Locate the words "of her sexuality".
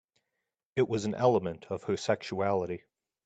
1.69-2.85